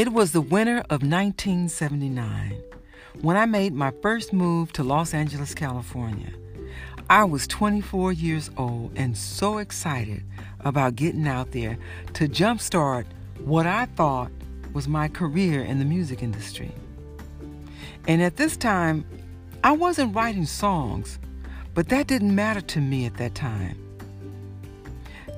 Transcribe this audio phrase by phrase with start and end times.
[0.00, 2.62] It was the winter of 1979
[3.20, 6.32] when I made my first move to Los Angeles, California.
[7.10, 10.22] I was 24 years old and so excited
[10.60, 11.76] about getting out there
[12.14, 13.04] to jumpstart
[13.40, 14.32] what I thought
[14.72, 16.72] was my career in the music industry.
[18.08, 19.04] And at this time,
[19.62, 21.18] I wasn't writing songs,
[21.74, 23.76] but that didn't matter to me at that time.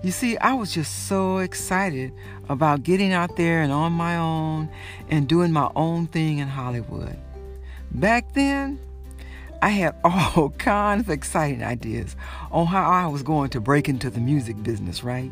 [0.02, 2.12] You see, I was just so excited
[2.48, 4.68] about getting out there and on my own
[5.08, 7.16] and doing my own thing in Hollywood.
[7.92, 8.80] Back then,
[9.62, 12.16] I had all kinds of exciting ideas
[12.50, 15.30] on how I was going to break into the music business, right?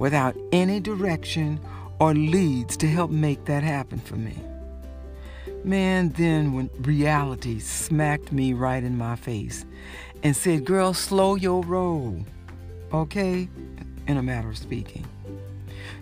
[0.00, 1.60] Without any direction
[2.00, 4.36] or leads to help make that happen for me.
[5.62, 9.64] Man, then when reality smacked me right in my face
[10.24, 12.24] and said, Girl, slow your roll,
[12.92, 13.48] okay?
[14.10, 15.06] In a matter of speaking.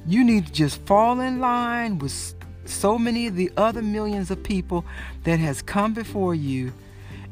[0.07, 2.35] You need to just fall in line with
[2.65, 4.85] so many of the other millions of people
[5.25, 6.73] that has come before you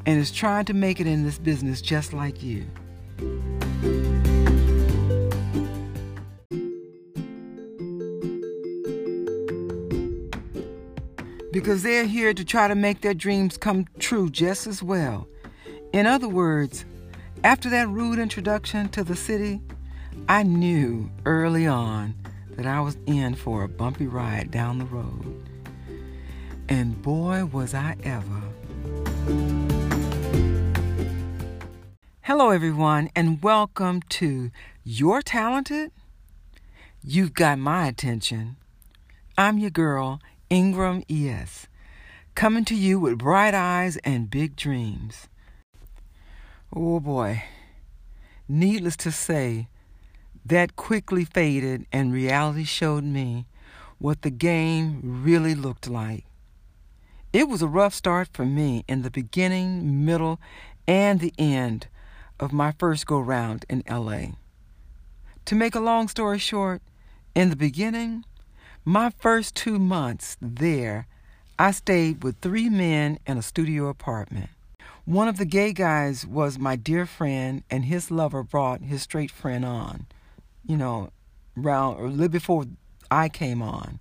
[0.05, 2.67] and is trying to make it in this business just like you.
[11.53, 15.27] Because they're here to try to make their dreams come true just as well.
[15.95, 16.85] In other words,
[17.45, 19.63] after that rude introduction to the city,
[20.29, 22.15] I knew early on
[22.51, 25.49] that I was in for a bumpy ride down the road.
[26.69, 28.43] And boy, was I ever.
[32.23, 34.51] Hello, everyone, and welcome to
[34.83, 35.93] You're Talented?
[37.05, 38.57] You've got my attention.
[39.39, 40.21] I'm your girl,
[40.51, 41.69] Ingram E.S.,
[42.35, 45.29] coming to you with bright eyes and big dreams.
[46.75, 47.45] Oh boy.
[48.49, 49.69] Needless to say,
[50.49, 53.47] that quickly faded, and reality showed me
[53.99, 56.25] what the game really looked like.
[57.33, 60.39] It was a rough start for me in the beginning, middle,
[60.87, 61.89] and the end
[62.39, 64.37] of my first go round in LA.
[65.47, 66.81] To make a long story short,
[67.35, 68.25] in the beginning,
[68.85, 71.09] my first two months there,
[71.59, 74.51] I stayed with three men in a studio apartment.
[75.05, 79.31] One of the gay guys was my dear friend, and his lover brought his straight
[79.31, 80.07] friend on
[80.67, 81.11] you know,
[81.57, 82.65] around or a little before
[83.11, 84.01] I came on.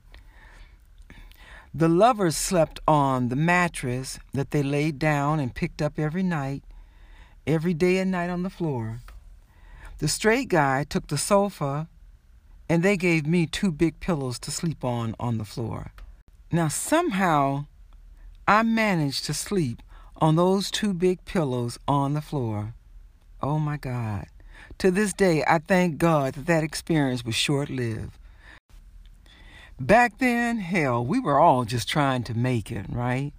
[1.73, 6.63] The lovers slept on the mattress that they laid down and picked up every night,
[7.45, 9.01] every day and night on the floor.
[9.97, 11.87] The straight guy took the sofa
[12.69, 15.91] and they gave me two big pillows to sleep on on the floor.
[16.51, 17.65] Now, somehow,
[18.47, 19.81] I managed to sleep
[20.17, 22.73] on those two big pillows on the floor.
[23.41, 24.27] Oh my God.
[24.79, 28.17] To this day, I thank God that that experience was short lived.
[29.79, 33.33] Back then, hell, we were all just trying to make it, right?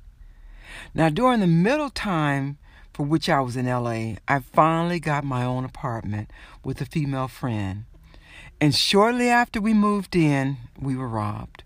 [0.94, 2.58] Now, during the middle time
[2.92, 6.30] for which I was in LA, I finally got my own apartment
[6.64, 7.84] with a female friend.
[8.60, 11.62] And shortly after we moved in, we were robbed.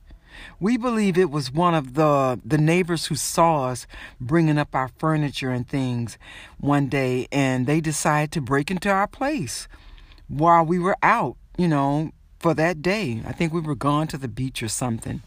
[0.59, 3.87] We believe it was one of the the neighbors who saw us
[4.21, 6.19] bringing up our furniture and things
[6.59, 9.69] one day and they decided to break into our place
[10.29, 13.23] while we were out, you know, for that day.
[13.27, 15.23] I think we were gone to the beach or something.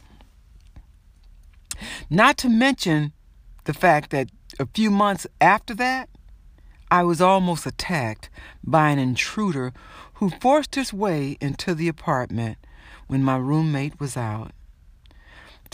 [2.09, 3.13] Not to mention
[3.65, 6.09] the fact that a few months after that,
[6.91, 8.29] I was almost attacked
[8.63, 9.73] by an intruder
[10.15, 12.57] who forced his way into the apartment
[13.07, 14.51] when my roommate was out.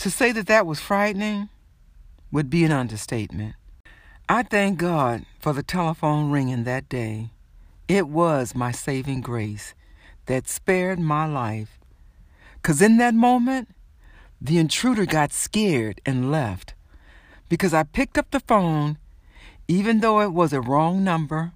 [0.00, 1.50] To say that that was frightening
[2.32, 3.54] would be an understatement.
[4.30, 7.32] I thank God for the telephone ringing that day.
[7.86, 9.74] It was my saving grace
[10.24, 11.78] that spared my life.
[12.54, 13.68] Because in that moment,
[14.40, 16.72] the intruder got scared and left.
[17.50, 18.96] Because I picked up the phone,
[19.68, 21.52] even though it was a wrong number,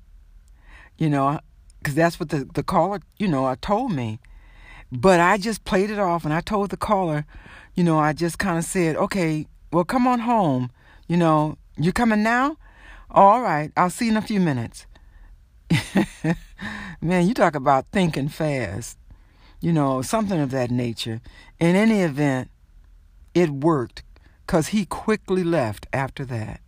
[0.98, 1.40] you know,
[1.78, 4.18] because that's what the, the caller, you know, told me.
[4.92, 7.26] But I just played it off and I told the caller,
[7.74, 10.70] you know, I just kind of said, okay, well, come on home.
[11.08, 12.56] You know, you coming now?
[13.10, 14.86] All right, I'll see you in a few minutes.
[17.00, 18.98] Man, you talk about thinking fast.
[19.60, 21.20] You know, something of that nature.
[21.58, 22.50] In any event,
[23.34, 24.02] it worked
[24.46, 26.60] because he quickly left after that.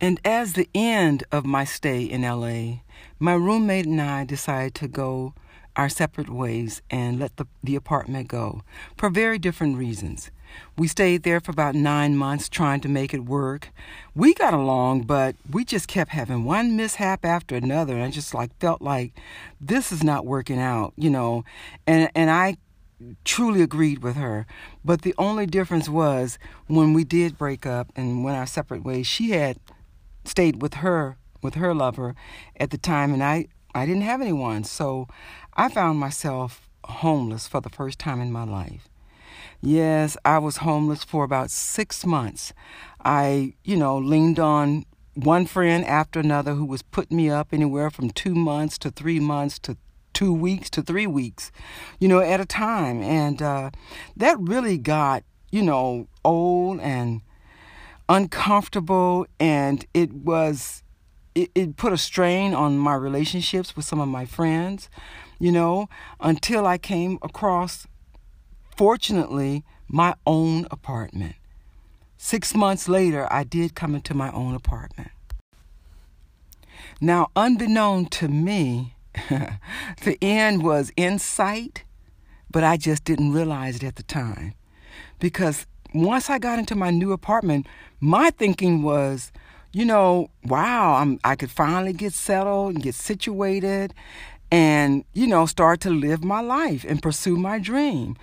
[0.00, 2.80] And as the end of my stay in LA,
[3.18, 5.34] my roommate and I decided to go
[5.76, 8.62] our separate ways and let the, the apartment go
[8.96, 10.30] for very different reasons.
[10.76, 13.70] We stayed there for about nine months trying to make it work.
[14.14, 17.94] We got along, but we just kept having one mishap after another.
[17.94, 19.12] And I just like felt like
[19.60, 21.44] this is not working out, you know.
[21.86, 22.56] And and I
[23.24, 24.46] truly agreed with her.
[24.84, 29.06] But the only difference was when we did break up and went our separate ways,
[29.06, 29.58] she had
[30.24, 32.14] stayed with her with her lover
[32.56, 34.62] at the time and I I didn't have anyone.
[34.64, 35.08] So
[35.56, 38.88] I found myself homeless for the first time in my life.
[39.60, 42.52] Yes, I was homeless for about 6 months.
[43.04, 44.84] I, you know, leaned on
[45.14, 49.20] one friend after another who was putting me up anywhere from 2 months to 3
[49.20, 49.76] months to
[50.14, 51.52] two weeks to three weeks,
[51.98, 53.02] you know, at a time.
[53.02, 53.70] And uh,
[54.16, 57.20] that really got, you know, old and
[58.08, 59.26] uncomfortable.
[59.38, 60.83] And it was,
[61.34, 64.88] it, it put a strain on my relationships with some of my friends,
[65.38, 65.88] you know,
[66.20, 67.86] until I came across,
[68.76, 71.36] fortunately, my own apartment.
[72.16, 75.10] Six months later, I did come into my own apartment.
[77.00, 78.94] Now, unbeknown to me,
[79.28, 81.84] the end was in sight,
[82.50, 84.54] but I just didn't realize it at the time.
[85.18, 87.66] Because once I got into my new apartment,
[88.00, 89.32] my thinking was,
[89.74, 93.92] you know, wow, I'm, I could finally get settled and get situated
[94.52, 98.16] and, you know, start to live my life and pursue my dream.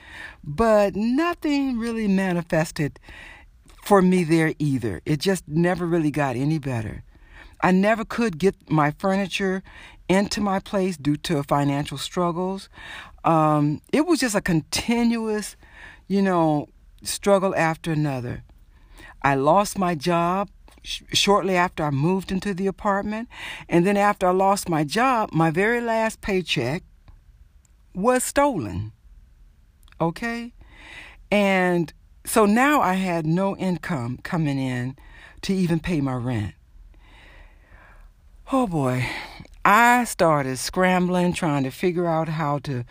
[0.45, 2.99] But nothing really manifested
[3.83, 5.01] for me there either.
[5.05, 7.03] It just never really got any better.
[7.61, 9.61] I never could get my furniture
[10.07, 12.69] into my place due to financial struggles.
[13.25, 15.57] Um, it was just a continuous,
[16.07, 16.69] you know,
[17.03, 18.43] struggle after another.
[19.21, 20.49] I lost my job
[20.81, 23.29] sh- shortly after I moved into the apartment.
[23.69, 26.83] And then after I lost my job, my very last paycheck
[27.93, 28.91] was stolen.
[29.99, 30.53] Okay?
[31.29, 31.93] And
[32.25, 34.95] so now I had no income coming in
[35.41, 36.53] to even pay my rent.
[38.53, 39.07] Oh boy,
[39.63, 42.83] I started scrambling, trying to figure out how to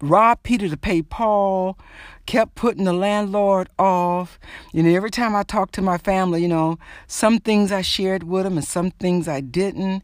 [0.00, 1.78] rob Peter to pay Paul,
[2.26, 4.38] kept putting the landlord off.
[4.72, 8.24] You know, every time I talked to my family, you know, some things I shared
[8.24, 10.02] with them and some things I didn't.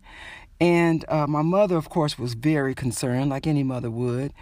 [0.60, 4.32] And uh, my mother, of course, was very concerned, like any mother would.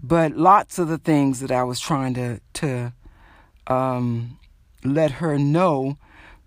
[0.00, 2.92] But lots of the things that I was trying to to
[3.66, 4.38] um,
[4.84, 5.98] let her know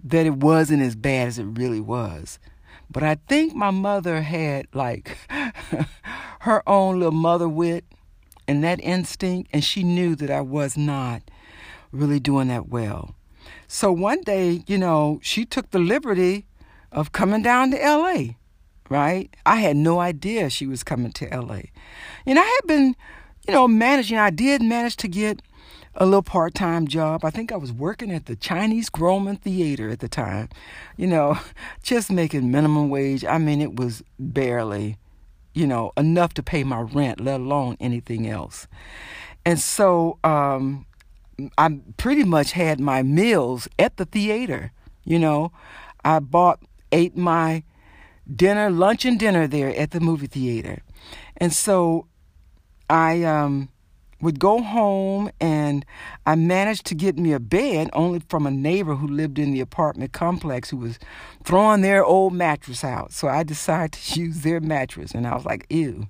[0.04, 2.39] that it wasn't as bad as it really was.
[2.89, 5.18] But I think my mother had like
[6.42, 7.83] her own little mother wit
[8.47, 11.23] and that instinct, and she knew that I was not
[11.91, 13.15] really doing that well.
[13.67, 16.45] So one day, you know, she took the liberty
[16.91, 18.35] of coming down to LA,
[18.89, 19.29] right?
[19.45, 21.61] I had no idea she was coming to LA.
[22.25, 22.95] And I had been,
[23.47, 25.41] you know, managing, I did manage to get
[25.95, 27.25] a little part time job.
[27.25, 30.49] I think I was working at the Chinese Grauman Theater at the time,
[30.95, 31.38] you know,
[31.83, 33.25] just making minimum wage.
[33.25, 34.97] I mean, it was barely,
[35.57, 38.68] you know, enough to pay my rent, let alone anything else.
[39.44, 40.86] And so um,
[41.57, 44.71] I pretty much had my meals at the theater,
[45.04, 45.51] you know.
[46.06, 46.59] I bought,
[46.92, 47.63] ate my
[48.33, 50.83] dinner, lunch and dinner there at the movie theater.
[51.38, 52.06] And so
[52.88, 53.69] I, um,
[54.21, 55.85] would go home and
[56.25, 59.61] I managed to get me a bed only from a neighbor who lived in the
[59.61, 60.99] apartment complex who was
[61.43, 63.13] throwing their old mattress out.
[63.13, 66.07] So I decided to use their mattress and I was like, ew.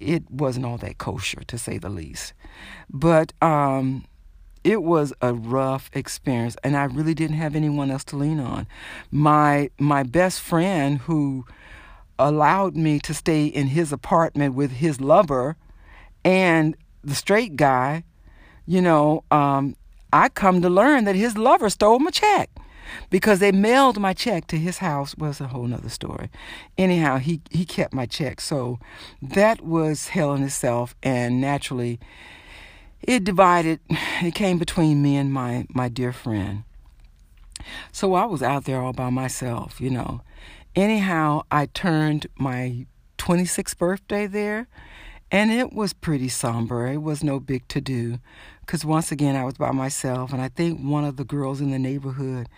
[0.00, 2.32] It wasn't all that kosher to say the least.
[2.88, 4.04] But um
[4.64, 8.66] it was a rough experience and I really didn't have anyone else to lean on.
[9.10, 11.46] My my best friend who
[12.18, 15.56] allowed me to stay in his apartment with his lover
[16.24, 16.76] and
[17.08, 18.04] the straight guy,
[18.66, 19.76] you know, um,
[20.12, 22.50] I come to learn that his lover stole my check
[23.10, 25.16] because they mailed my check to his house.
[25.16, 26.30] Was a whole nother story.
[26.76, 28.40] Anyhow he he kept my check.
[28.40, 28.78] So
[29.20, 30.94] that was hell in itself.
[31.02, 32.00] And naturally
[33.02, 33.80] it divided
[34.22, 36.64] it came between me and my my dear friend.
[37.92, 40.22] So i was out there all by myself you know.
[40.74, 42.86] Anyhow i turned my
[43.18, 44.68] 26th birthday there
[45.30, 46.86] and it was pretty somber.
[46.86, 48.18] It was no big to do
[48.60, 51.70] because once again I was by myself, and I think one of the girls in
[51.70, 52.48] the neighborhood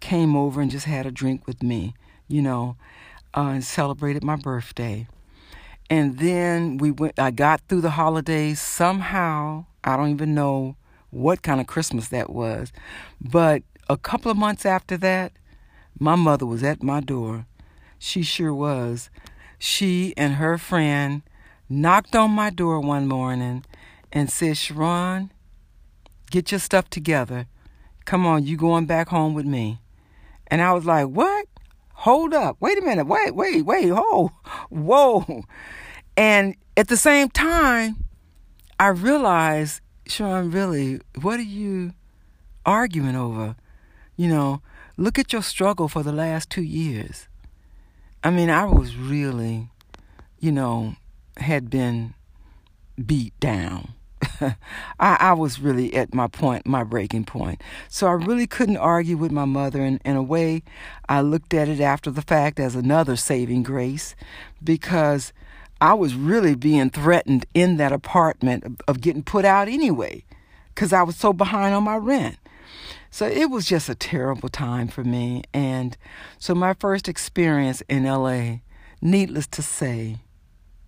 [0.00, 1.94] came over and just had a drink with me,
[2.28, 2.76] you know,
[3.36, 5.06] uh, and celebrated my birthday.
[5.88, 7.18] And then we went.
[7.18, 9.66] I got through the holidays somehow.
[9.82, 10.76] I don't even know
[11.10, 12.72] what kind of Christmas that was,
[13.20, 15.32] but a couple of months after that,
[15.98, 17.46] my mother was at my door.
[17.98, 19.10] She sure was.
[19.58, 21.22] She and her friend
[21.70, 23.64] knocked on my door one morning
[24.12, 25.32] and said, Sharon,
[26.30, 27.46] get your stuff together.
[28.04, 29.80] Come on, you going back home with me.
[30.48, 31.46] And I was like, what?
[31.94, 32.56] Hold up.
[32.60, 33.06] Wait a minute.
[33.06, 33.88] Wait, wait, wait.
[33.94, 34.32] Hold.
[34.68, 35.44] Whoa.
[36.16, 38.04] And at the same time,
[38.80, 41.92] I realized Sean, really, what are you
[42.66, 43.54] arguing over?
[44.16, 44.62] You know,
[44.96, 47.28] look at your struggle for the last two years.
[48.24, 49.68] I mean, I was really,
[50.40, 50.96] you know,
[51.40, 52.14] had been
[53.04, 53.94] beat down.
[54.40, 54.56] I,
[55.00, 57.62] I, was really at my point, my breaking point.
[57.88, 59.82] So I really couldn't argue with my mother.
[59.82, 60.62] And in a way,
[61.08, 64.14] I looked at it after the fact as another saving grace
[64.62, 65.32] because
[65.80, 70.24] I was really being threatened in that apartment of, of getting put out anyway
[70.74, 72.36] because I was so behind on my rent.
[73.10, 75.42] So it was just a terrible time for me.
[75.52, 75.96] And
[76.38, 78.58] so my first experience in LA,
[79.02, 80.18] needless to say,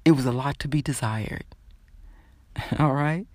[0.05, 1.45] it was a lot to be desired.
[2.79, 3.27] All right?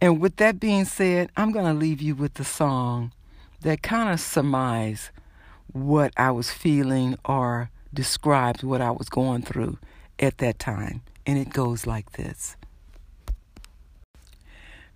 [0.00, 3.12] And with that being said, I'm going to leave you with the song
[3.60, 5.10] that kind of surmise
[5.72, 9.78] what I was feeling or describes what I was going through
[10.18, 11.02] at that time.
[11.26, 12.56] And it goes like this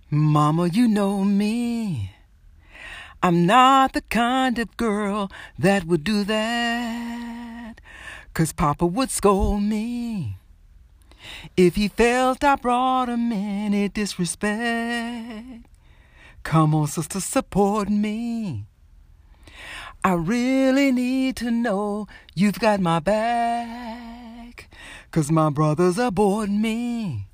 [0.09, 2.11] Mama, you know me.
[3.21, 7.81] I'm not the kind of girl that would do that.
[8.33, 10.37] Cause Papa would scold me.
[11.55, 15.67] If he felt I brought him any disrespect.
[16.43, 18.65] Come on, sister, support me.
[20.03, 24.69] I really need to know you've got my back.
[25.09, 27.27] Cause my brothers aboard me.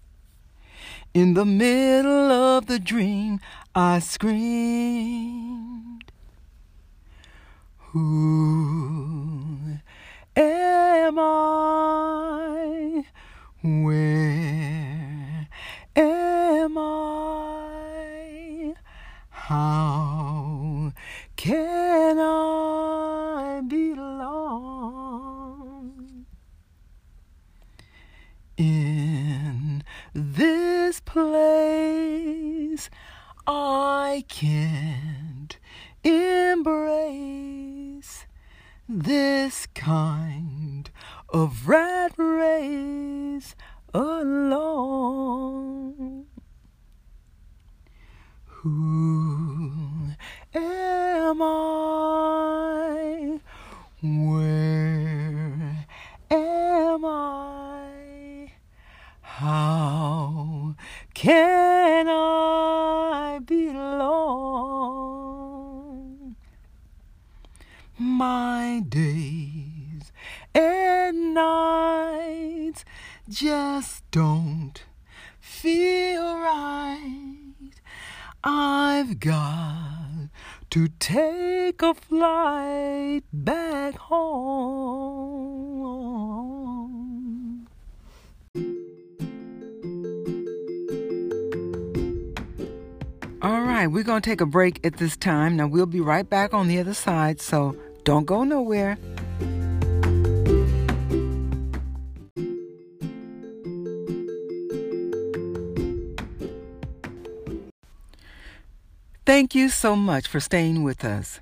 [1.13, 3.41] In the middle of the dream,
[3.75, 5.51] I screamed.
[7.91, 9.79] Who
[10.37, 13.03] am I?
[13.63, 15.47] Where
[15.95, 18.73] am I?
[19.29, 20.93] How
[21.35, 24.65] can I belong
[28.57, 29.83] in
[30.15, 32.89] this place?
[33.45, 35.59] I can't
[36.03, 37.80] embrace
[38.99, 40.89] this kind
[41.29, 43.55] of rat race
[43.93, 45.05] alone.
[48.45, 50.11] Who
[50.53, 53.39] am I?
[54.03, 54.60] Where
[81.93, 85.31] flight back home.
[93.41, 95.57] All right, we're going to take a break at this time.
[95.57, 98.97] Now, we'll be right back on the other side, so don't go nowhere.
[109.25, 111.39] Thank you so much for staying with us.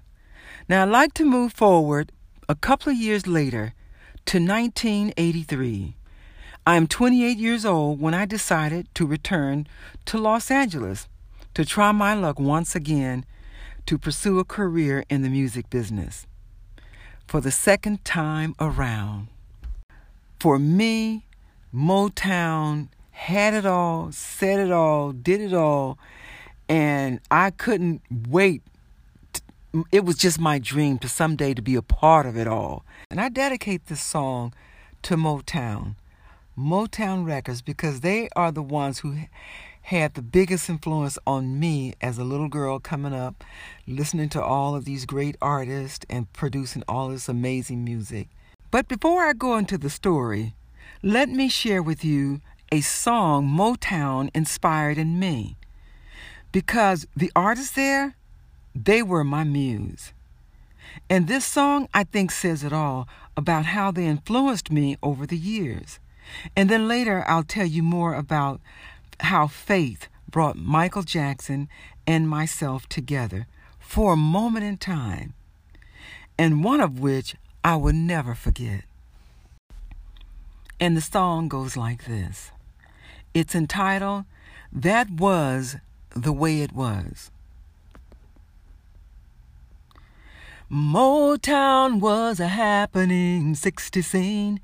[0.68, 2.12] Now, I'd like to move forward
[2.48, 3.74] a couple of years later
[4.26, 5.96] to 1983.
[6.68, 9.68] I am 28 years old when I decided to return
[10.06, 11.08] to Los Angeles
[11.54, 13.26] to try my luck once again
[13.86, 16.28] to pursue a career in the music business.
[17.28, 19.28] For the second time around.
[20.40, 21.26] For me,
[21.74, 25.98] Motown had it all, said it all, did it all,
[26.68, 28.62] and I couldn't wait.
[29.92, 32.84] It was just my dream to someday to be a part of it all.
[33.12, 34.52] And I dedicate this song
[35.04, 35.96] to Motown,
[36.58, 39.18] Motown Records, because they are the ones who
[39.84, 43.44] had the biggest influence on me as a little girl coming up,
[43.86, 48.28] listening to all of these great artists and producing all this amazing music.
[48.72, 50.56] But before I go into the story,
[51.04, 55.58] let me share with you a song Motown inspired in me
[56.52, 58.16] because the artists there,
[58.76, 60.14] they were my muse.
[61.10, 65.38] And this song, I think, says it all about how they influenced me over the
[65.38, 66.00] years.
[66.56, 68.62] And then later, I'll tell you more about
[69.22, 71.68] how faith brought Michael Jackson
[72.06, 73.48] and myself together
[73.80, 75.34] for a moment in time,
[76.38, 78.84] and one of which I will never forget.
[80.80, 82.52] And the song goes like this
[83.34, 84.26] it's entitled,
[84.72, 85.78] That Was
[86.16, 87.32] the way it was.
[90.72, 94.60] Motown was a happening 60 scene.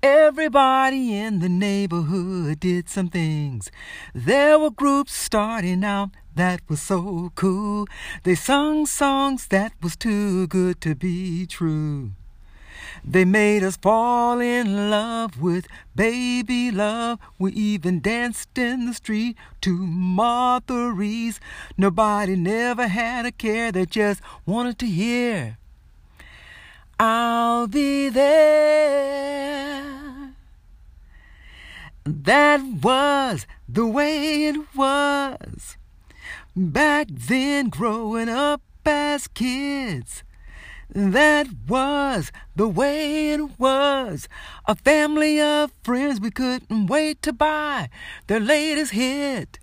[0.00, 3.68] Everybody in the neighborhood did some things.
[4.14, 7.88] There were groups starting out that was so cool.
[8.22, 12.12] They sung songs that was too good to be true.
[13.04, 17.18] They made us fall in love with baby love.
[17.38, 20.94] We even danced in the street to Martha.
[21.76, 25.58] Nobody never had a care, they just wanted to hear.
[26.98, 28.70] I'll be there.
[32.04, 35.76] That was the way it was
[36.56, 40.24] back then, growing up as kids.
[40.92, 44.28] That was the way it was.
[44.66, 47.90] A family of friends we couldn't wait to buy
[48.26, 49.60] their latest hit.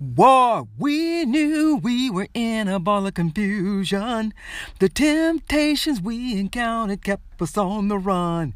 [0.00, 4.32] War, we knew we were in a ball of confusion.
[4.80, 8.54] The temptations we encountered kept us on the run.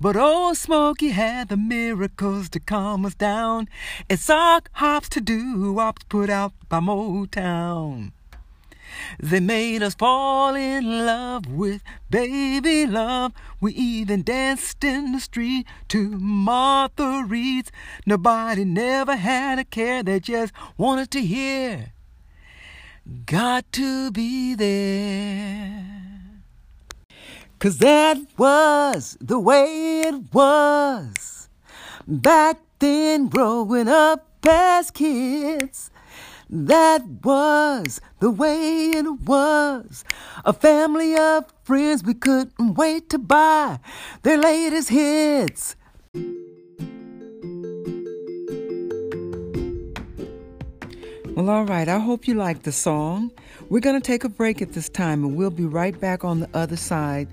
[0.00, 3.68] But old Smokey had the miracles to calm us down.
[4.08, 8.12] It's sock hops to do wops put out by Motown.
[9.18, 13.32] They made us fall in love with baby love.
[13.60, 17.70] We even danced in the street to Martha Reeves.
[18.06, 21.92] Nobody never had a care, they just wanted to hear.
[23.26, 25.98] Got to be there.
[27.58, 31.48] Cause that was the way it was
[32.06, 35.90] back then, growing up as kids.
[36.50, 40.04] That was the way it was.
[40.44, 43.80] A family of friends we couldn't wait to buy
[44.22, 45.76] their latest hits.
[51.34, 51.88] Well, all right.
[51.88, 53.30] I hope you like the song.
[53.68, 56.40] We're going to take a break at this time, and we'll be right back on
[56.40, 57.28] the other side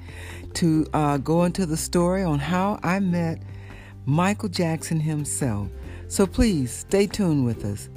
[0.56, 3.42] to uh, go into the story on how I met
[4.06, 5.70] Michael Jackson himself.
[6.08, 7.90] So please stay tuned with us.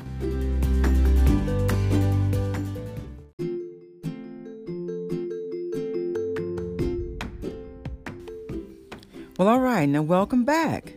[9.38, 10.94] Well, all right, now welcome back.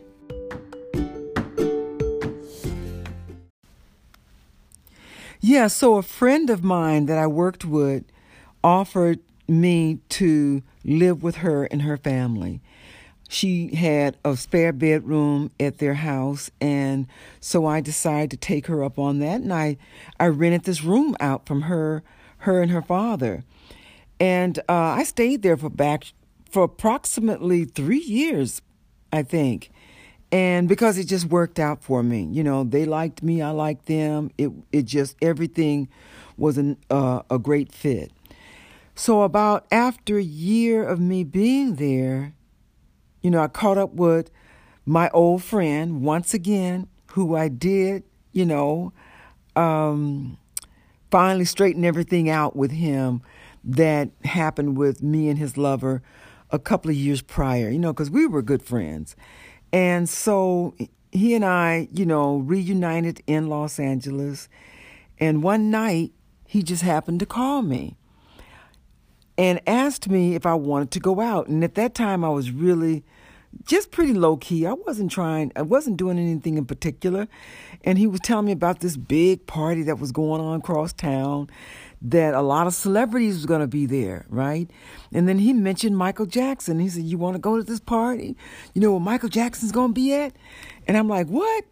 [5.40, 8.02] Yeah, so a friend of mine that I worked with
[8.64, 12.60] offered me to live with her and her family.
[13.28, 17.06] She had a spare bedroom at their house, and
[17.38, 19.76] so I decided to take her up on that, and I,
[20.18, 22.02] I rented this room out from her,
[22.38, 23.44] her and her father,
[24.18, 26.06] and uh, I stayed there for back
[26.52, 28.60] for approximately three years,
[29.10, 29.70] I think.
[30.30, 33.86] And because it just worked out for me, you know, they liked me, I liked
[33.86, 34.30] them.
[34.38, 35.88] It it just everything
[36.36, 38.12] was an, uh, a great fit.
[38.94, 42.34] So about after a year of me being there,
[43.22, 44.30] you know, I caught up with
[44.84, 48.92] my old friend once again, who I did, you know,
[49.54, 50.38] um,
[51.10, 53.22] finally straighten everything out with him
[53.64, 56.02] that happened with me and his lover
[56.52, 59.16] a couple of years prior, you know, because we were good friends.
[59.72, 60.74] And so
[61.10, 64.48] he and I, you know, reunited in Los Angeles.
[65.18, 66.12] And one night,
[66.46, 67.96] he just happened to call me
[69.38, 71.48] and asked me if I wanted to go out.
[71.48, 73.02] And at that time, I was really
[73.64, 74.66] just pretty low key.
[74.66, 77.28] I wasn't trying, I wasn't doing anything in particular.
[77.84, 81.48] And he was telling me about this big party that was going on across town
[82.04, 84.68] that a lot of celebrities was going to be there, right?
[85.12, 86.80] And then he mentioned Michael Jackson.
[86.80, 88.36] He said, "You want to go to this party?
[88.74, 90.34] You know where Michael Jackson's going to be at?"
[90.86, 91.64] And I'm like, "What?"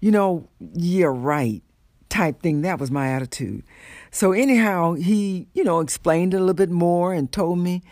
[0.00, 1.62] You know, yeah, right.
[2.08, 2.62] Type thing.
[2.62, 3.64] That was my attitude.
[4.10, 7.82] So anyhow, he, you know, explained a little bit more and told me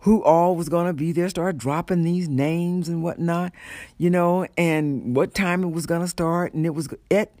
[0.00, 3.52] who all was going to be there, started dropping these names and whatnot,
[3.98, 6.54] you know, and what time it was going to start.
[6.54, 7.32] And it was at,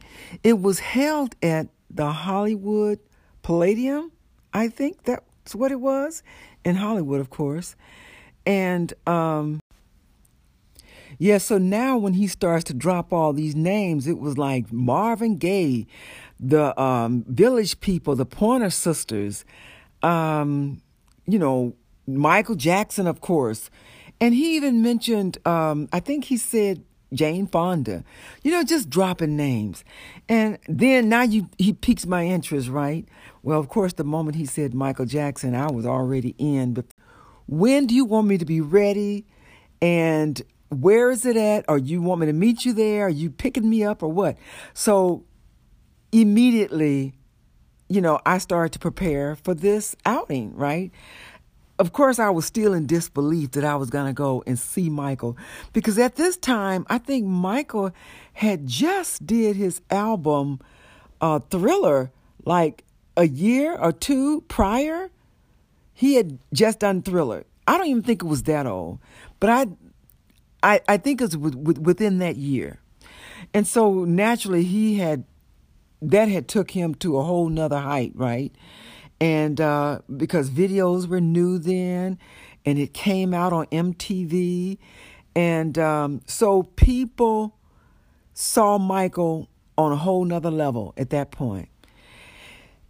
[0.44, 2.98] it was held at the Hollywood
[3.42, 4.12] Palladium,
[4.52, 6.22] I think that's what it was,
[6.64, 7.76] in Hollywood, of course.
[8.46, 9.60] And um,
[11.18, 15.36] yeah, so now when he starts to drop all these names, it was like Marvin
[15.36, 15.86] Gaye,
[16.38, 19.44] the um, Village People, the Pointer Sisters,
[20.02, 20.80] um,
[21.26, 21.74] you know,
[22.06, 23.70] Michael Jackson, of course.
[24.20, 28.04] And he even mentioned, um, I think he said Jane Fonda,
[28.42, 29.84] you know, just dropping names.
[30.28, 33.06] And then now you he piques my interest, right?
[33.42, 36.74] Well, of course, the moment he said Michael Jackson, I was already in.
[36.74, 36.86] But
[37.46, 39.26] when do you want me to be ready?
[39.82, 41.64] And where is it at?
[41.68, 43.06] Or you want me to meet you there?
[43.06, 44.36] Are you picking me up or what?
[44.72, 45.24] So
[46.12, 47.14] immediately,
[47.88, 50.92] you know, I started to prepare for this outing, right?
[51.80, 54.90] Of course, I was still in disbelief that I was going to go and see
[54.90, 55.36] Michael
[55.72, 57.90] because at this time, I think Michael
[58.34, 60.60] had just did his album
[61.22, 62.12] uh, Thriller
[62.44, 62.84] like
[63.16, 65.10] a year or two prior.
[65.94, 67.46] He had just done Thriller.
[67.66, 68.98] I don't even think it was that old,
[69.38, 69.66] but I,
[70.62, 72.80] I, I think it was within that year,
[73.54, 75.24] and so naturally he had
[76.02, 78.52] that had took him to a whole nother height, right?
[79.20, 82.18] And uh, because videos were new then,
[82.64, 84.78] and it came out on MTV,
[85.34, 87.56] and um, so people
[88.34, 91.68] saw Michael on a whole nother level at that point.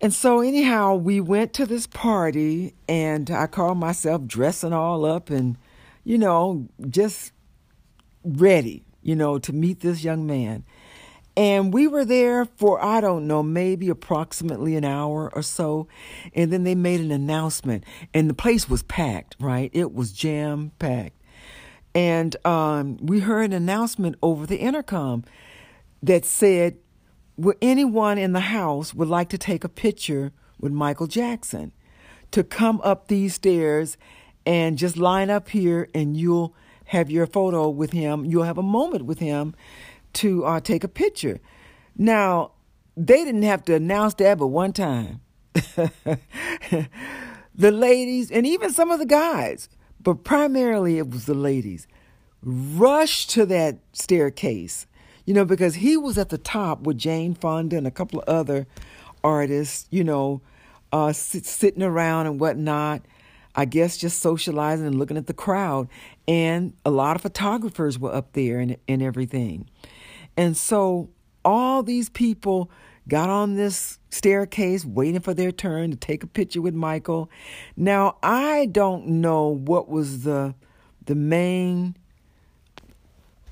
[0.00, 5.28] And so, anyhow, we went to this party, and I called myself dressing all up
[5.28, 5.58] and,
[6.04, 7.32] you know, just
[8.24, 10.64] ready, you know, to meet this young man.
[11.40, 15.88] And we were there for, I don't know, maybe approximately an hour or so.
[16.34, 19.70] And then they made an announcement, and the place was packed, right?
[19.72, 21.16] It was jam packed.
[21.94, 25.24] And um, we heard an announcement over the intercom
[26.02, 26.76] that said,
[27.38, 31.72] Would anyone in the house would like to take a picture with Michael Jackson?
[32.32, 33.96] To come up these stairs
[34.44, 38.26] and just line up here, and you'll have your photo with him.
[38.26, 39.54] You'll have a moment with him
[40.14, 41.40] to uh, take a picture.
[41.96, 42.52] Now,
[42.96, 45.20] they didn't have to announce that but one time.
[47.54, 49.68] the ladies, and even some of the guys,
[50.02, 51.86] but primarily it was the ladies,
[52.42, 54.86] rushed to that staircase,
[55.24, 58.28] you know, because he was at the top with Jane Fonda and a couple of
[58.28, 58.66] other
[59.22, 60.40] artists, you know,
[60.92, 63.02] uh, sit, sitting around and whatnot.
[63.54, 65.88] I guess just socializing and looking at the crowd.
[66.28, 69.68] And a lot of photographers were up there and, and everything.
[70.40, 71.10] And so
[71.44, 72.70] all these people
[73.06, 77.30] got on this staircase waiting for their turn to take a picture with Michael.
[77.76, 80.54] Now, I don't know what was the
[81.04, 81.94] the main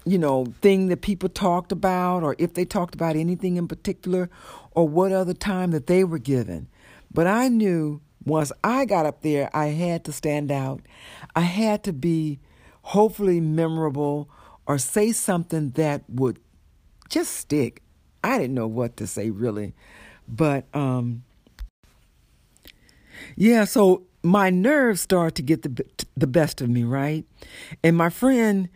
[0.06, 4.30] you know thing that people talked about or if they talked about anything in particular
[4.70, 6.68] or what other time that they were given.
[7.12, 10.80] But I knew once I got up there, I had to stand out.
[11.36, 12.38] I had to be
[12.80, 14.30] hopefully memorable
[14.66, 16.38] or say something that would
[17.08, 17.82] just stick.
[18.22, 19.74] I didn't know what to say really.
[20.26, 21.24] But um
[23.36, 25.84] yeah, so my nerves started to get the
[26.16, 27.24] the best of me, right?
[27.82, 28.68] And my friend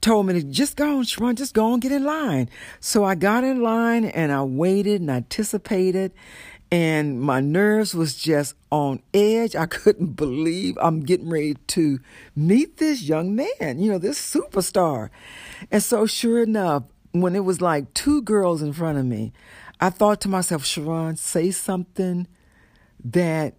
[0.00, 2.48] told me to just go on, run, just go and get in line.
[2.80, 6.12] So I got in line and I waited and anticipated
[6.70, 9.56] and my nerves was just on edge.
[9.56, 11.98] I couldn't believe I'm getting ready to
[12.36, 15.10] meet this young man, you know, this superstar.
[15.70, 19.32] And so sure enough, when it was like two girls in front of me,
[19.80, 22.26] I thought to myself, Sharon, say something
[23.04, 23.54] that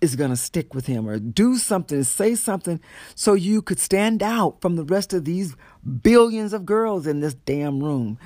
[0.00, 2.80] is going to stick with him or do something, say something
[3.14, 5.54] so you could stand out from the rest of these
[6.02, 8.18] billions of girls in this damn room.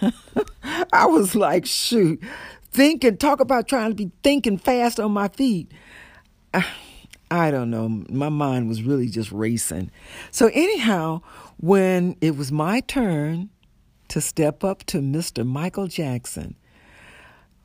[0.92, 2.22] I was like, shoot,
[2.70, 5.70] thinking, talk about trying to be thinking fast on my feet.
[7.30, 7.88] I don't know.
[7.88, 9.90] My mind was really just racing.
[10.30, 11.20] So, anyhow,
[11.58, 13.50] when it was my turn
[14.08, 15.46] to step up to Mr.
[15.46, 16.56] Michael Jackson.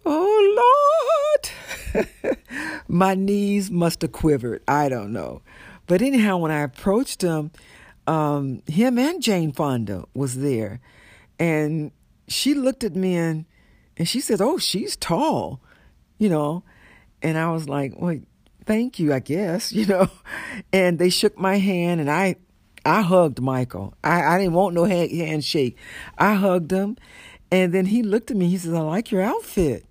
[0.05, 1.43] Oh,
[1.93, 2.07] Lord!
[2.87, 4.61] My knees must have quivered.
[4.67, 5.41] I don't know.
[5.87, 7.51] But anyhow, when I approached him,
[8.07, 10.79] um, him and Jane Fonda was there.
[11.39, 11.91] And
[12.27, 13.45] she looked at me and,
[13.97, 15.61] and she said, Oh, she's tall,
[16.17, 16.63] you know.
[17.21, 18.19] And I was like, Well,
[18.65, 20.09] thank you, I guess, you know.
[20.71, 22.35] And they shook my hand and I
[22.85, 23.93] I hugged Michael.
[24.03, 25.77] I, I didn't want no hand, handshake.
[26.17, 26.97] I hugged him.
[27.51, 28.49] And then he looked at me.
[28.49, 29.85] He says, I like your outfit.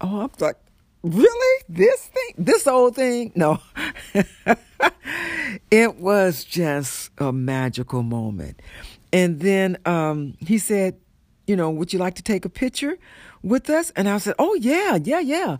[0.00, 0.56] Oh, I'm like,
[1.02, 1.64] really?
[1.68, 2.34] This thing?
[2.36, 3.32] This old thing?
[3.36, 3.60] No.
[5.70, 8.60] it was just a magical moment.
[9.12, 10.96] And then um, he said,
[11.46, 12.98] you know, would you like to take a picture
[13.42, 13.90] with us?
[13.96, 15.56] And I said, oh, yeah, yeah, yeah.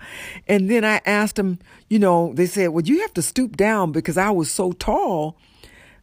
[0.47, 3.93] And then I asked him, you know, they said, well, you have to stoop down
[3.93, 5.39] because I was so tall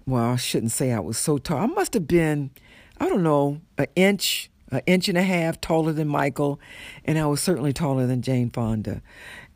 [0.05, 1.57] well, I shouldn't say I was so tall.
[1.57, 2.51] I must have been,
[2.99, 6.59] I don't know, an inch, an inch and a half taller than Michael,
[7.03, 9.01] and I was certainly taller than Jane Fonda.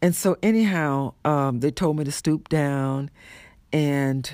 [0.01, 3.11] And so, anyhow, um, they told me to stoop down,
[3.71, 4.31] and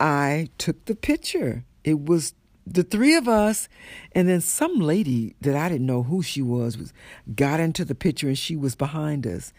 [0.00, 1.64] I took the picture.
[1.84, 2.34] It was
[2.66, 3.68] the three of us,
[4.12, 6.92] and then some lady that I didn't know who she was was
[7.34, 9.52] got into the picture, and she was behind us.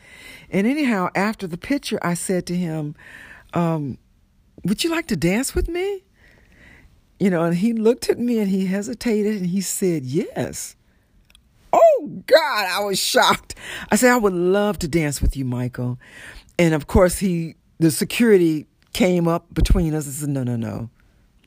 [0.49, 2.95] And anyhow, after the picture, I said to him.
[3.53, 3.97] Um,
[4.63, 6.03] would you like to dance with me?
[7.19, 10.75] You know, and he looked at me and he hesitated and he said, Yes.
[11.73, 13.55] Oh, God, I was shocked.
[13.89, 15.97] I said, I would love to dance with you, Michael.
[16.59, 20.89] And of course, he the security came up between us and said, no, no, no,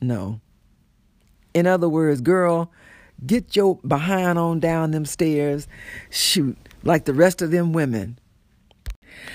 [0.01, 0.41] no.
[1.53, 2.71] In other words, girl,
[3.25, 5.67] get your behind on down them stairs,
[6.09, 8.19] shoot, like the rest of them women.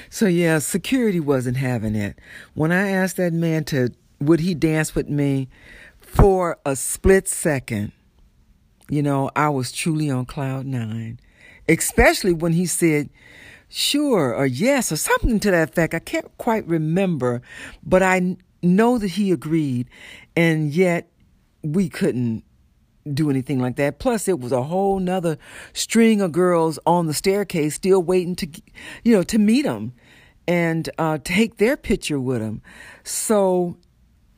[0.08, 2.18] So yeah, security wasn't having it.
[2.54, 3.90] When I asked that man to
[4.20, 5.48] would he dance with me
[5.98, 7.92] for a split second,
[8.88, 11.20] you know, I was truly on cloud nine.
[11.68, 13.08] Especially when he said,
[13.68, 15.94] sure, or yes, or something to that effect.
[15.94, 17.42] I can't quite remember,
[17.82, 19.88] but I know that he agreed,
[20.36, 21.08] and yet
[21.62, 22.44] we couldn't
[23.14, 23.98] do anything like that.
[23.98, 25.38] Plus, it was a whole nother
[25.72, 28.48] string of girls on the staircase still waiting to,
[29.04, 29.92] you know, to meet him
[30.46, 32.62] and uh, take their picture with him.
[33.04, 33.76] So,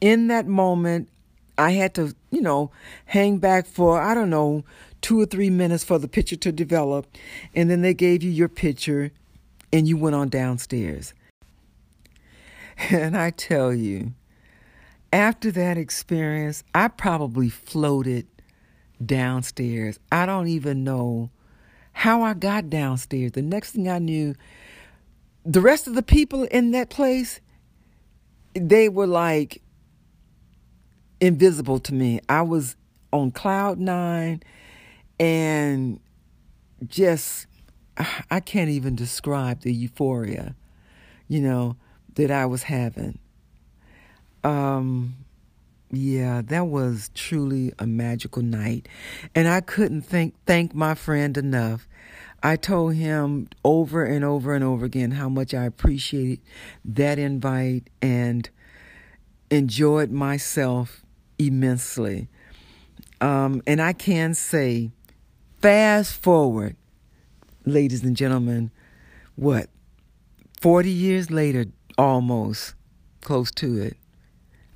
[0.00, 1.08] in that moment,
[1.56, 2.70] I had to, you know,
[3.06, 4.64] hang back for, I don't know,
[5.00, 7.06] two or three minutes for the picture to develop.
[7.54, 9.12] And then they gave you your picture
[9.72, 11.14] and you went on downstairs.
[12.90, 14.14] And I tell you,
[15.12, 18.26] after that experience, I probably floated
[19.06, 19.98] downstairs.
[20.10, 21.30] I don't even know
[21.92, 23.32] how I got downstairs.
[23.32, 24.34] The next thing I knew,
[25.44, 27.40] the rest of the people in that place,
[28.54, 29.62] they were like
[31.20, 32.20] invisible to me.
[32.28, 32.76] I was
[33.12, 34.42] on cloud nine
[35.20, 36.00] and
[36.86, 37.46] just,
[38.30, 40.54] I can't even describe the euphoria,
[41.28, 41.76] you know,
[42.14, 43.18] that I was having.
[44.44, 45.14] Um,
[45.92, 48.88] yeah, that was truly a magical night.
[49.35, 51.87] And I couldn't think, thank my friend enough.
[52.42, 56.40] I told him over and over and over again how much I appreciated
[56.87, 58.48] that invite and
[59.50, 61.05] enjoyed myself
[61.38, 62.28] immensely.
[63.20, 64.90] Um, and I can say,
[65.61, 66.74] fast forward,
[67.64, 68.70] ladies and gentlemen,
[69.37, 69.68] what,
[70.61, 71.66] 40 years later,
[71.98, 72.74] almost,
[73.20, 73.96] close to it,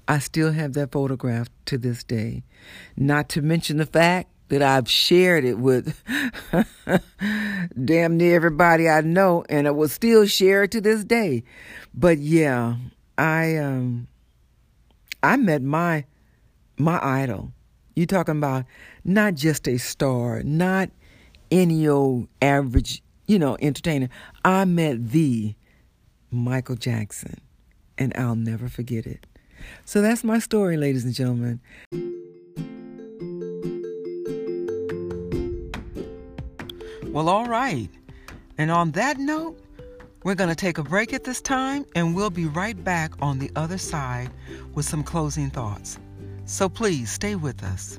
[0.08, 2.44] I still have that photograph to this day.
[2.96, 6.00] Not to mention the fact that I've shared it with
[7.84, 11.42] damn near everybody I know, and I will still share it to this day.
[11.92, 12.76] But yeah,
[13.18, 14.06] I um,
[15.22, 16.04] I met my
[16.78, 17.52] my idol.
[17.96, 18.66] You're talking about
[19.04, 20.90] not just a star, not
[21.50, 24.08] any old average, you know, entertainer.
[24.44, 25.54] I met the
[26.30, 27.40] Michael Jackson,
[27.96, 29.26] and I'll never forget it.
[29.84, 31.60] So that's my story, ladies and gentlemen.
[37.16, 37.88] Well, all right.
[38.58, 39.58] And on that note,
[40.22, 43.38] we're going to take a break at this time, and we'll be right back on
[43.38, 44.30] the other side
[44.74, 45.98] with some closing thoughts.
[46.46, 47.98] So please stay with us.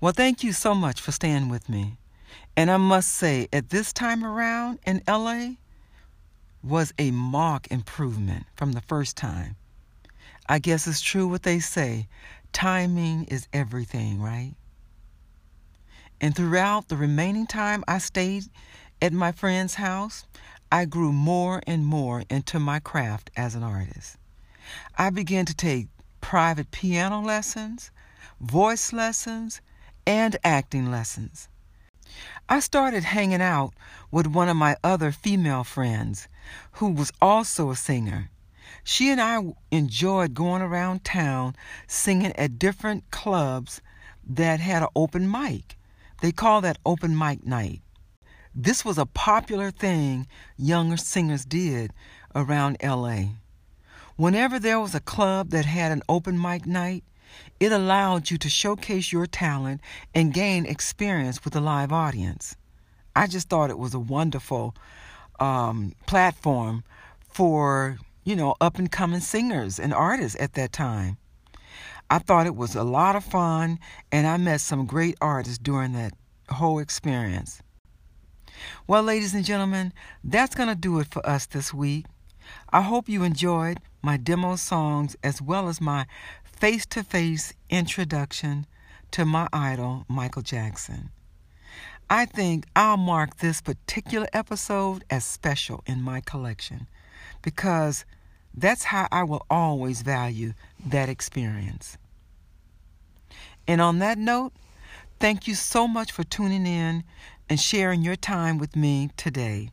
[0.00, 1.98] Well, thank you so much for staying with me.
[2.56, 5.56] And I must say, at this time around in LA
[6.66, 9.56] was a marked improvement from the first time.
[10.48, 12.08] I guess it's true what they say
[12.52, 14.54] timing is everything, right?
[16.20, 18.44] And throughout the remaining time I stayed
[19.02, 20.24] at my friend's house,
[20.72, 24.16] I grew more and more into my craft as an artist.
[24.96, 25.88] I began to take
[26.20, 27.90] private piano lessons,
[28.40, 29.60] voice lessons,
[30.06, 31.48] and acting lessons.
[32.48, 33.74] I started hanging out
[34.10, 36.28] with one of my other female friends
[36.72, 38.30] who was also a singer.
[38.84, 41.56] She and I enjoyed going around town
[41.86, 43.80] singing at different clubs
[44.24, 45.76] that had an open mic.
[46.20, 47.82] They call that open mic night.
[48.54, 51.92] This was a popular thing younger singers did
[52.34, 53.24] around LA.
[54.16, 57.04] Whenever there was a club that had an open mic night,
[57.60, 59.80] it allowed you to showcase your talent
[60.14, 62.56] and gain experience with a live audience.
[63.14, 64.74] I just thought it was a wonderful
[65.40, 66.84] um, platform
[67.28, 71.18] for, you know, up and coming singers and artists at that time.
[72.08, 73.78] I thought it was a lot of fun,
[74.12, 76.12] and I met some great artists during that
[76.48, 77.62] whole experience.
[78.86, 82.06] Well, ladies and gentlemen, that's going to do it for us this week.
[82.70, 86.06] I hope you enjoyed my demo songs as well as my
[86.44, 88.66] face to face introduction
[89.10, 91.10] to my idol, Michael Jackson.
[92.08, 96.86] I think I'll mark this particular episode as special in my collection
[97.42, 98.04] because
[98.54, 100.52] that's how I will always value
[100.86, 101.98] that experience.
[103.66, 104.52] And on that note,
[105.18, 107.02] thank you so much for tuning in
[107.48, 109.70] and sharing your time with me today.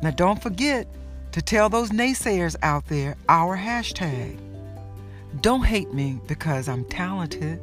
[0.00, 0.86] Now, don't forget
[1.32, 4.38] to tell those naysayers out there our hashtag.
[5.40, 7.58] Don't hate me because I'm talented.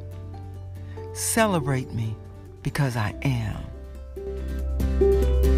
[1.14, 2.14] Celebrate me
[2.62, 5.55] because I am.